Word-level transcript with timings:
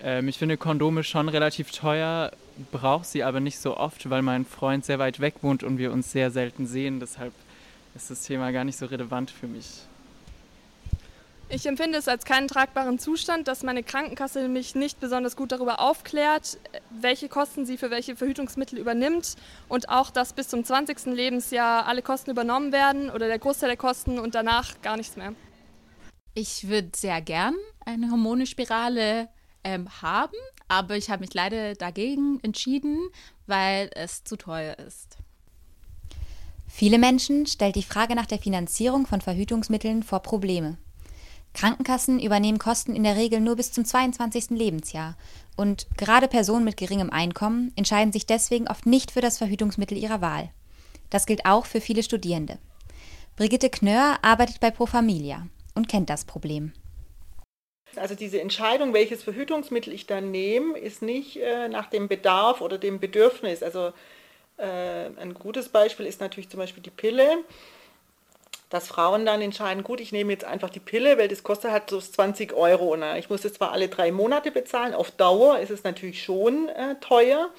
Ähm, 0.00 0.28
ich 0.28 0.38
finde 0.38 0.56
Kondome 0.56 1.04
schon 1.04 1.28
relativ 1.28 1.72
teuer, 1.72 2.32
brauche 2.72 3.04
sie 3.04 3.22
aber 3.22 3.40
nicht 3.40 3.58
so 3.58 3.76
oft, 3.76 4.08
weil 4.10 4.22
mein 4.22 4.44
Freund 4.44 4.84
sehr 4.84 4.98
weit 4.98 5.20
weg 5.20 5.34
wohnt 5.42 5.62
und 5.62 5.78
wir 5.78 5.92
uns 5.92 6.12
sehr 6.12 6.30
selten 6.30 6.66
sehen. 6.66 7.00
Deshalb 7.00 7.32
ist 7.94 8.10
das 8.10 8.22
Thema 8.22 8.52
gar 8.52 8.64
nicht 8.64 8.78
so 8.78 8.86
relevant 8.86 9.30
für 9.30 9.46
mich. 9.46 9.66
Ich 11.50 11.64
empfinde 11.64 11.96
es 11.96 12.08
als 12.08 12.26
keinen 12.26 12.46
tragbaren 12.46 12.98
Zustand, 12.98 13.48
dass 13.48 13.62
meine 13.62 13.82
Krankenkasse 13.82 14.48
mich 14.48 14.74
nicht 14.74 15.00
besonders 15.00 15.34
gut 15.34 15.50
darüber 15.50 15.80
aufklärt, 15.80 16.58
welche 16.90 17.30
Kosten 17.30 17.64
sie 17.64 17.78
für 17.78 17.90
welche 17.90 18.16
Verhütungsmittel 18.16 18.78
übernimmt 18.78 19.36
und 19.66 19.88
auch, 19.88 20.10
dass 20.10 20.34
bis 20.34 20.48
zum 20.48 20.62
20. 20.62 21.06
Lebensjahr 21.06 21.86
alle 21.86 22.02
Kosten 22.02 22.30
übernommen 22.30 22.70
werden 22.70 23.08
oder 23.08 23.28
der 23.28 23.38
Großteil 23.38 23.70
der 23.70 23.78
Kosten 23.78 24.18
und 24.18 24.34
danach 24.34 24.82
gar 24.82 24.98
nichts 24.98 25.16
mehr. 25.16 25.32
Ich 26.34 26.68
würde 26.68 26.90
sehr 26.94 27.22
gern 27.22 27.54
eine 27.86 28.10
Hormonespirale 28.10 29.28
ähm, 29.68 29.88
haben, 30.00 30.36
aber 30.66 30.96
ich 30.96 31.10
habe 31.10 31.20
mich 31.20 31.34
leider 31.34 31.74
dagegen 31.74 32.40
entschieden, 32.42 32.98
weil 33.46 33.90
es 33.94 34.24
zu 34.24 34.36
teuer 34.36 34.78
ist. 34.78 35.18
Viele 36.66 36.98
Menschen 36.98 37.46
stellt 37.46 37.76
die 37.76 37.82
Frage 37.82 38.14
nach 38.14 38.26
der 38.26 38.38
Finanzierung 38.38 39.06
von 39.06 39.20
Verhütungsmitteln 39.20 40.02
vor 40.02 40.20
Probleme. 40.20 40.78
Krankenkassen 41.54 42.20
übernehmen 42.20 42.58
Kosten 42.58 42.94
in 42.94 43.04
der 43.04 43.16
Regel 43.16 43.40
nur 43.40 43.56
bis 43.56 43.72
zum 43.72 43.84
22. 43.84 44.50
Lebensjahr 44.50 45.16
und 45.56 45.86
gerade 45.96 46.28
Personen 46.28 46.64
mit 46.64 46.76
geringem 46.76 47.10
Einkommen 47.10 47.72
entscheiden 47.74 48.12
sich 48.12 48.26
deswegen 48.26 48.68
oft 48.68 48.86
nicht 48.86 49.10
für 49.10 49.20
das 49.20 49.38
Verhütungsmittel 49.38 49.98
ihrer 49.98 50.20
Wahl. 50.20 50.50
Das 51.10 51.26
gilt 51.26 51.46
auch 51.46 51.66
für 51.66 51.80
viele 51.80 52.02
Studierende. 52.02 52.58
Brigitte 53.36 53.70
Knör 53.70 54.18
arbeitet 54.22 54.60
bei 54.60 54.70
Pro 54.70 54.86
Familia 54.86 55.46
und 55.74 55.88
kennt 55.88 56.10
das 56.10 56.24
Problem. 56.24 56.72
Also 57.96 58.14
diese 58.14 58.40
Entscheidung, 58.40 58.92
welches 58.92 59.22
Verhütungsmittel 59.22 59.92
ich 59.92 60.06
dann 60.06 60.30
nehme, 60.30 60.78
ist 60.78 61.02
nicht 61.02 61.36
äh, 61.36 61.68
nach 61.68 61.86
dem 61.86 62.08
Bedarf 62.08 62.60
oder 62.60 62.78
dem 62.78 63.00
Bedürfnis. 63.00 63.62
Also 63.62 63.92
äh, 64.56 65.10
ein 65.16 65.34
gutes 65.34 65.68
Beispiel 65.68 66.06
ist 66.06 66.20
natürlich 66.20 66.48
zum 66.48 66.58
Beispiel 66.58 66.82
die 66.82 66.90
Pille 66.90 67.44
dass 68.70 68.88
Frauen 68.88 69.24
dann 69.24 69.40
entscheiden, 69.40 69.82
gut, 69.82 70.00
ich 70.00 70.12
nehme 70.12 70.32
jetzt 70.32 70.44
einfach 70.44 70.70
die 70.70 70.80
Pille, 70.80 71.16
weil 71.16 71.28
das 71.28 71.42
kostet 71.42 71.70
halt 71.70 71.88
so 71.88 72.00
20 72.00 72.52
Euro. 72.52 72.96
Ne? 72.96 73.18
Ich 73.18 73.30
muss 73.30 73.42
das 73.42 73.54
zwar 73.54 73.72
alle 73.72 73.88
drei 73.88 74.12
Monate 74.12 74.50
bezahlen, 74.50 74.94
auf 74.94 75.10
Dauer 75.10 75.58
ist 75.58 75.70
es 75.70 75.84
natürlich 75.84 76.22
schon 76.22 76.68
äh, 76.68 76.96
teuer, 77.00 77.50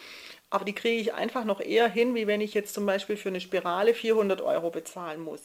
aber 0.50 0.66
die 0.66 0.74
kriege 0.74 1.02
ich 1.02 1.14
einfach 1.14 1.46
noch 1.46 1.62
eher 1.62 1.88
hin, 1.90 2.16
wie 2.16 2.28
wenn 2.28 2.42
ich 2.42 2.54
jetzt 2.54 2.74
zum 2.74 2.86
Beispiel 2.86 3.18
für 3.18 3.30
eine 3.30 3.42
Spirale 3.42 3.94
400 3.94 4.42
Euro 4.42 4.70
bezahlen 4.70 5.22
muss. 5.22 5.42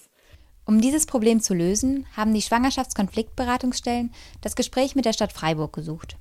Um 0.67 0.81
dieses 0.81 1.05
Problem 1.05 1.41
zu 1.41 1.53
lösen, 1.53 2.07
haben 2.17 2.33
die 2.33 2.41
Schwangerschaftskonfliktberatungsstellen 2.41 4.13
das 4.41 4.57
Gespräch 4.57 4.95
mit 4.95 5.05
der 5.05 5.13
Stadt 5.13 5.33
Freiburg 5.33 5.75
gesucht. 5.75 6.17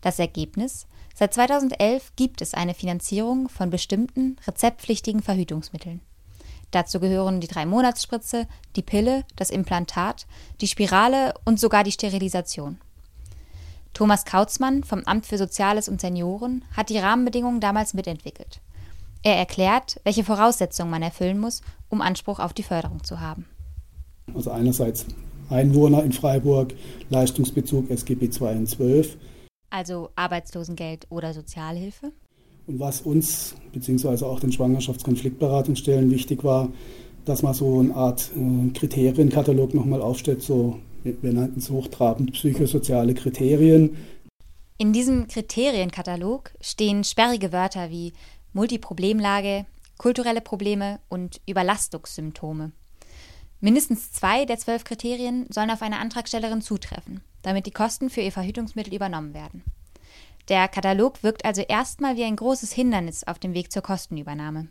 Das 0.00 0.18
Ergebnis? 0.18 0.86
Seit 1.14 1.34
2011 1.34 2.12
gibt 2.14 2.40
es 2.40 2.54
eine 2.54 2.74
Finanzierung 2.74 3.48
von 3.48 3.68
bestimmten 3.68 4.36
rezeptpflichtigen 4.46 5.22
Verhütungsmitteln. 5.22 6.00
Dazu 6.70 7.00
gehören 7.00 7.40
die 7.40 7.48
Drei-Monats-Spritze, 7.48 8.46
die 8.76 8.82
Pille, 8.82 9.24
das 9.34 9.50
Implantat, 9.50 10.26
die 10.60 10.68
Spirale 10.68 11.34
und 11.44 11.58
sogar 11.58 11.82
die 11.82 11.92
Sterilisation. 11.92 12.78
Thomas 13.92 14.24
Kautzmann 14.24 14.84
vom 14.84 15.02
Amt 15.04 15.26
für 15.26 15.36
Soziales 15.36 15.88
und 15.88 16.00
Senioren 16.00 16.64
hat 16.76 16.90
die 16.90 16.98
Rahmenbedingungen 16.98 17.60
damals 17.60 17.92
mitentwickelt. 17.92 18.60
Er 19.24 19.36
erklärt, 19.36 20.00
welche 20.04 20.22
Voraussetzungen 20.22 20.90
man 20.92 21.02
erfüllen 21.02 21.40
muss, 21.40 21.60
um 21.88 22.00
Anspruch 22.00 22.38
auf 22.38 22.52
die 22.52 22.62
Förderung 22.62 23.02
zu 23.02 23.20
haben. 23.20 23.46
Also 24.34 24.50
einerseits 24.50 25.06
Einwohner 25.48 26.04
in 26.04 26.12
Freiburg, 26.12 26.74
Leistungsbezug 27.08 27.90
SGB 27.90 28.30
2 28.30 28.56
und 28.56 28.66
12. 28.68 29.16
Also 29.70 30.10
Arbeitslosengeld 30.16 31.06
oder 31.10 31.34
Sozialhilfe. 31.34 32.12
Und 32.66 32.78
was 32.78 33.00
uns 33.00 33.54
bzw. 33.72 34.24
auch 34.24 34.40
den 34.40 34.52
Schwangerschaftskonfliktberatungsstellen 34.52 36.10
wichtig 36.10 36.44
war, 36.44 36.70
dass 37.24 37.42
man 37.42 37.54
so 37.54 37.78
eine 37.80 37.94
Art 37.94 38.30
äh, 38.36 38.70
Kriterienkatalog 38.70 39.74
nochmal 39.74 40.02
aufstellt, 40.02 40.42
so 40.42 40.78
wir 41.02 41.32
nannten 41.32 41.60
es 41.60 41.70
hochtrabend 41.70 42.32
psychosoziale 42.32 43.14
Kriterien. 43.14 43.96
In 44.78 44.92
diesem 44.92 45.28
Kriterienkatalog 45.28 46.52
stehen 46.60 47.04
sperrige 47.04 47.52
Wörter 47.52 47.90
wie 47.90 48.12
Multiproblemlage, 48.52 49.66
kulturelle 49.98 50.40
Probleme 50.40 51.00
und 51.08 51.40
Überlastungssymptome. 51.46 52.72
Mindestens 53.60 54.10
zwei 54.12 54.46
der 54.46 54.58
zwölf 54.58 54.84
Kriterien 54.84 55.46
sollen 55.50 55.70
auf 55.70 55.82
eine 55.82 55.98
Antragstellerin 55.98 56.62
zutreffen, 56.62 57.22
damit 57.42 57.66
die 57.66 57.72
Kosten 57.72 58.08
für 58.08 58.22
ihr 58.22 58.32
Verhütungsmittel 58.32 58.94
übernommen 58.94 59.34
werden. 59.34 59.62
Der 60.48 60.66
Katalog 60.66 61.22
wirkt 61.22 61.44
also 61.44 61.62
erstmal 61.62 62.16
wie 62.16 62.24
ein 62.24 62.36
großes 62.36 62.72
Hindernis 62.72 63.24
auf 63.24 63.38
dem 63.38 63.54
Weg 63.54 63.70
zur 63.70 63.82
Kostenübernahme. 63.82 64.68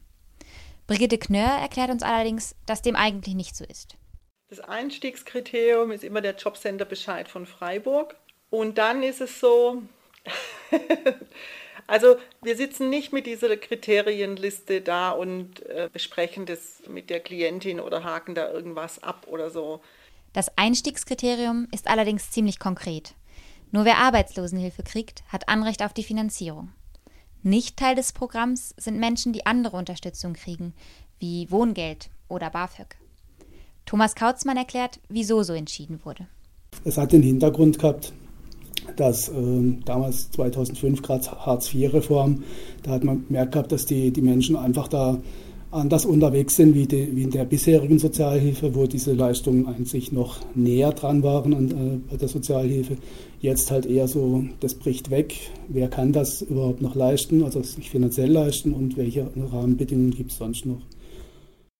Brigitte 0.87 1.19
Knör 1.19 1.47
erklärt 1.47 1.91
uns 1.91 2.01
allerdings, 2.01 2.55
dass 2.65 2.81
dem 2.81 2.95
eigentlich 2.95 3.35
nicht 3.35 3.55
so 3.55 3.63
ist. 3.63 3.95
Das 4.49 4.59
Einstiegskriterium 4.59 5.91
ist 5.91 6.03
immer 6.03 6.21
der 6.21 6.35
Jobcenter-Bescheid 6.35 7.29
von 7.29 7.45
Freiburg. 7.45 8.15
Und 8.49 8.79
dann 8.79 9.03
ist 9.03 9.21
es 9.21 9.39
so, 9.39 9.83
also 11.89 12.15
wir 12.43 12.55
sitzen 12.55 12.89
nicht 12.89 13.11
mit 13.11 13.25
dieser 13.25 13.57
Kriterienliste 13.57 14.81
da 14.81 15.11
und 15.11 15.65
äh, 15.65 15.89
besprechen 15.91 16.45
das 16.45 16.83
mit 16.87 17.09
der 17.09 17.19
Klientin 17.19 17.79
oder 17.79 18.03
haken 18.03 18.35
da 18.35 18.51
irgendwas 18.51 19.01
ab 19.01 19.25
oder 19.29 19.49
so. 19.49 19.81
Das 20.33 20.55
Einstiegskriterium 20.57 21.67
ist 21.73 21.87
allerdings 21.87 22.29
ziemlich 22.29 22.59
konkret. 22.59 23.15
Nur 23.71 23.85
wer 23.85 23.97
Arbeitslosenhilfe 23.97 24.83
kriegt, 24.83 25.23
hat 25.27 25.49
Anrecht 25.49 25.83
auf 25.83 25.93
die 25.93 26.03
Finanzierung. 26.03 26.69
Nicht 27.41 27.77
Teil 27.77 27.95
des 27.95 28.13
Programms 28.13 28.75
sind 28.77 28.99
Menschen, 28.99 29.33
die 29.33 29.45
andere 29.45 29.77
Unterstützung 29.77 30.33
kriegen, 30.33 30.73
wie 31.19 31.49
Wohngeld 31.49 32.09
oder 32.27 32.49
BAföG. 32.49 32.97
Thomas 33.85 34.13
Kautzmann 34.13 34.57
erklärt, 34.57 34.99
wieso 35.09 35.41
so 35.41 35.53
entschieden 35.53 36.01
wurde. 36.03 36.27
Es 36.83 36.97
hat 36.97 37.11
den 37.11 37.23
Hintergrund 37.23 37.79
gehabt, 37.79 38.13
dass 38.99 39.29
äh, 39.29 39.33
damals 39.85 40.31
2005 40.31 41.01
gerade 41.01 41.31
Hartz-IV-Reform, 41.31 42.43
da 42.83 42.91
hat 42.91 43.03
man 43.03 43.25
gemerkt 43.27 43.53
gehabt, 43.53 43.71
dass 43.71 43.85
die, 43.85 44.11
die 44.11 44.21
Menschen 44.21 44.55
einfach 44.55 44.87
da 44.87 45.19
anders 45.71 46.05
unterwegs 46.05 46.55
sind 46.55 46.73
wie, 46.73 46.87
die, 46.87 47.15
wie 47.15 47.23
in 47.23 47.31
der 47.31 47.45
bisherigen 47.45 47.99
Sozialhilfe, 47.99 48.73
wo 48.73 48.87
diese 48.87 49.13
Leistungen 49.13 49.67
eigentlich 49.67 50.11
noch 50.11 50.39
näher 50.55 50.91
dran 50.91 51.21
waren 51.21 51.53
an 51.53 52.03
äh, 52.11 52.17
der 52.17 52.27
Sozialhilfe. 52.27 52.97
Jetzt 53.39 53.69
halt 53.71 53.85
eher 53.85 54.07
so, 54.07 54.45
das 54.59 54.75
bricht 54.75 55.11
weg. 55.11 55.35
Wer 55.67 55.89
kann 55.89 56.11
das 56.11 56.41
überhaupt 56.41 56.81
noch 56.81 56.95
leisten, 56.95 57.43
also 57.43 57.61
sich 57.61 57.89
finanziell 57.89 58.31
leisten 58.31 58.73
und 58.73 58.97
welche 58.97 59.29
Rahmenbedingungen 59.51 60.11
gibt 60.11 60.31
es 60.31 60.37
sonst 60.37 60.65
noch? 60.65 60.81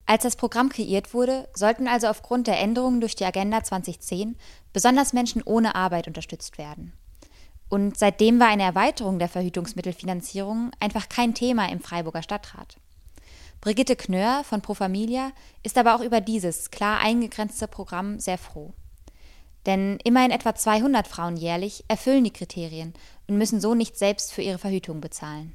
Als 0.05 0.23
das 0.23 0.35
Programm 0.35 0.69
kreiert 0.69 1.13
wurde, 1.13 1.47
sollten 1.53 1.87
also 1.87 2.07
aufgrund 2.07 2.47
der 2.47 2.59
Änderungen 2.59 2.99
durch 2.99 3.15
die 3.15 3.25
Agenda 3.25 3.63
2010 3.63 4.37
besonders 4.73 5.13
Menschen 5.13 5.43
ohne 5.43 5.75
Arbeit 5.75 6.07
unterstützt 6.07 6.57
werden. 6.57 6.93
Und 7.69 7.97
seitdem 7.97 8.39
war 8.39 8.47
eine 8.47 8.63
Erweiterung 8.63 9.19
der 9.19 9.29
Verhütungsmittelfinanzierung 9.29 10.71
einfach 10.79 11.07
kein 11.07 11.35
Thema 11.35 11.69
im 11.69 11.79
Freiburger 11.79 12.23
Stadtrat. 12.23 12.77
Brigitte 13.61 13.95
Knör 13.95 14.43
von 14.43 14.61
Pro 14.61 14.73
Familia 14.73 15.31
ist 15.63 15.77
aber 15.77 15.95
auch 15.95 16.01
über 16.01 16.21
dieses 16.21 16.71
klar 16.71 16.99
eingegrenzte 16.99 17.67
Programm 17.67 18.19
sehr 18.19 18.37
froh. 18.37 18.73
Denn 19.65 19.99
immerhin 20.03 20.31
etwa 20.31 20.55
200 20.55 21.07
Frauen 21.07 21.35
jährlich 21.35 21.83
erfüllen 21.87 22.23
die 22.23 22.33
Kriterien 22.33 22.93
und 23.27 23.37
müssen 23.37 23.59
so 23.59 23.75
nicht 23.75 23.97
selbst 23.97 24.31
für 24.31 24.41
ihre 24.41 24.57
Verhütung 24.57 25.01
bezahlen. 25.01 25.53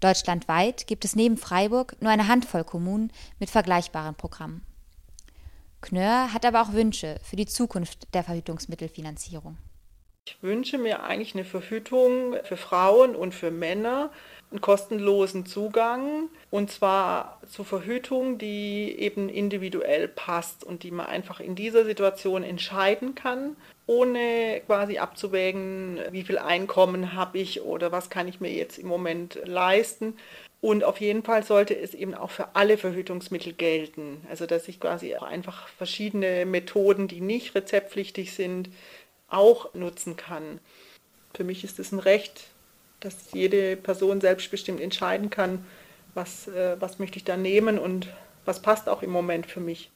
Deutschlandweit 0.00 0.86
gibt 0.86 1.04
es 1.04 1.14
neben 1.14 1.36
Freiburg 1.36 1.96
nur 2.00 2.10
eine 2.10 2.26
Handvoll 2.26 2.64
Kommunen 2.64 3.12
mit 3.38 3.50
vergleichbaren 3.50 4.14
Programmen. 4.14 4.62
Knör 5.80 6.32
hat 6.32 6.46
aber 6.46 6.62
auch 6.62 6.72
Wünsche 6.72 7.20
für 7.22 7.36
die 7.36 7.46
Zukunft 7.46 8.08
der 8.14 8.24
Verhütungsmittelfinanzierung. 8.24 9.58
Ich 10.26 10.38
wünsche 10.40 10.78
mir 10.78 11.02
eigentlich 11.04 11.34
eine 11.34 11.44
Verhütung 11.44 12.34
für 12.44 12.56
Frauen 12.56 13.14
und 13.14 13.34
für 13.34 13.50
Männer, 13.50 14.10
einen 14.50 14.62
kostenlosen 14.62 15.44
Zugang 15.44 16.30
und 16.50 16.70
zwar 16.70 17.40
zur 17.50 17.66
Verhütung, 17.66 18.38
die 18.38 18.94
eben 18.98 19.28
individuell 19.28 20.08
passt 20.08 20.64
und 20.64 20.82
die 20.82 20.92
man 20.92 21.06
einfach 21.06 21.40
in 21.40 21.54
dieser 21.54 21.84
Situation 21.84 22.42
entscheiden 22.42 23.14
kann, 23.14 23.56
ohne 23.86 24.62
quasi 24.64 24.98
abzuwägen, 24.98 25.98
wie 26.10 26.22
viel 26.22 26.38
Einkommen 26.38 27.12
habe 27.12 27.38
ich 27.38 27.60
oder 27.62 27.92
was 27.92 28.08
kann 28.08 28.28
ich 28.28 28.40
mir 28.40 28.52
jetzt 28.52 28.78
im 28.78 28.86
Moment 28.86 29.40
leisten. 29.44 30.16
Und 30.62 30.82
auf 30.82 30.98
jeden 30.98 31.22
Fall 31.22 31.42
sollte 31.42 31.76
es 31.76 31.92
eben 31.92 32.14
auch 32.14 32.30
für 32.30 32.56
alle 32.56 32.78
Verhütungsmittel 32.78 33.52
gelten. 33.52 34.24
Also 34.30 34.46
dass 34.46 34.66
ich 34.68 34.80
quasi 34.80 35.14
auch 35.14 35.22
einfach 35.22 35.68
verschiedene 35.68 36.46
Methoden, 36.46 37.06
die 37.06 37.20
nicht 37.20 37.54
rezeptpflichtig 37.54 38.32
sind, 38.32 38.70
auch 39.34 39.74
nutzen 39.74 40.16
kann. 40.16 40.60
Für 41.34 41.44
mich 41.44 41.64
ist 41.64 41.78
es 41.78 41.92
ein 41.92 41.98
Recht, 41.98 42.48
dass 43.00 43.32
jede 43.32 43.76
Person 43.76 44.20
selbstbestimmt 44.20 44.80
entscheiden 44.80 45.30
kann, 45.30 45.66
was, 46.14 46.48
äh, 46.48 46.76
was 46.80 46.98
möchte 46.98 47.18
ich 47.18 47.24
da 47.24 47.36
nehmen 47.36 47.78
und 47.78 48.08
was 48.44 48.62
passt 48.62 48.88
auch 48.88 49.02
im 49.02 49.10
Moment 49.10 49.46
für 49.46 49.60
mich. 49.60 49.90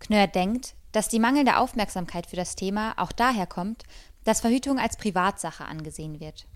Knör 0.00 0.26
denkt, 0.26 0.74
dass 0.92 1.08
die 1.08 1.18
mangelnde 1.18 1.56
Aufmerksamkeit 1.56 2.26
für 2.26 2.36
das 2.36 2.56
Thema 2.56 2.94
auch 2.96 3.12
daher 3.12 3.46
kommt, 3.46 3.84
dass 4.24 4.40
Verhütung 4.40 4.78
als 4.78 4.96
Privatsache 4.96 5.64
angesehen 5.64 6.20
wird. 6.20 6.46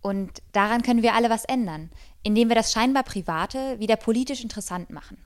Und 0.00 0.42
daran 0.52 0.82
können 0.82 1.02
wir 1.02 1.14
alle 1.14 1.30
was 1.30 1.44
ändern, 1.44 1.90
indem 2.22 2.48
wir 2.48 2.56
das 2.56 2.72
scheinbar 2.72 3.04
Private 3.04 3.78
wieder 3.78 3.96
politisch 3.96 4.42
interessant 4.42 4.90
machen. 4.90 5.16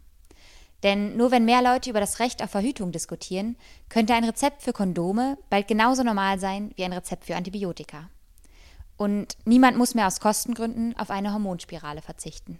Denn 0.82 1.16
nur 1.16 1.30
wenn 1.30 1.44
mehr 1.44 1.62
Leute 1.62 1.90
über 1.90 2.00
das 2.00 2.20
Recht 2.20 2.42
auf 2.42 2.50
Verhütung 2.50 2.92
diskutieren, 2.92 3.56
könnte 3.88 4.14
ein 4.14 4.24
Rezept 4.24 4.62
für 4.62 4.72
Kondome 4.72 5.38
bald 5.50 5.68
genauso 5.68 6.02
normal 6.02 6.38
sein 6.38 6.72
wie 6.76 6.84
ein 6.84 6.92
Rezept 6.92 7.24
für 7.24 7.36
Antibiotika. 7.36 8.10
Und 8.96 9.36
niemand 9.44 9.76
muss 9.76 9.94
mehr 9.94 10.06
aus 10.06 10.20
Kostengründen 10.20 10.96
auf 10.96 11.10
eine 11.10 11.32
Hormonspirale 11.32 12.02
verzichten. 12.02 12.58